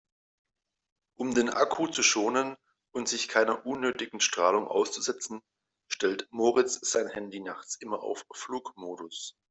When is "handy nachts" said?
7.07-7.75